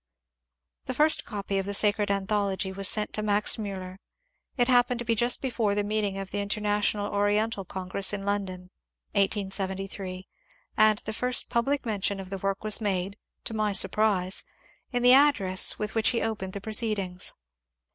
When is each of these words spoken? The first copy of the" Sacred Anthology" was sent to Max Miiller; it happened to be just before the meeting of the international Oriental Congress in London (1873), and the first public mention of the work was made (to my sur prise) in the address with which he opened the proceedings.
The 0.85 0.95
first 0.95 1.25
copy 1.25 1.59
of 1.59 1.67
the" 1.67 1.75
Sacred 1.75 2.09
Anthology" 2.09 2.71
was 2.71 2.87
sent 2.87 3.13
to 3.13 3.21
Max 3.21 3.57
Miiller; 3.57 3.97
it 4.57 4.67
happened 4.67 4.97
to 4.97 5.05
be 5.05 5.13
just 5.13 5.43
before 5.43 5.75
the 5.75 5.83
meeting 5.83 6.17
of 6.17 6.31
the 6.31 6.41
international 6.41 7.13
Oriental 7.13 7.63
Congress 7.65 8.11
in 8.11 8.23
London 8.25 8.71
(1873), 9.11 10.27
and 10.75 10.97
the 11.05 11.13
first 11.13 11.51
public 11.51 11.85
mention 11.85 12.19
of 12.19 12.31
the 12.31 12.39
work 12.39 12.63
was 12.63 12.81
made 12.81 13.15
(to 13.43 13.53
my 13.53 13.73
sur 13.73 13.89
prise) 13.89 14.43
in 14.91 15.03
the 15.03 15.13
address 15.13 15.77
with 15.77 15.93
which 15.93 16.09
he 16.09 16.21
opened 16.23 16.53
the 16.53 16.61
proceedings. 16.61 17.35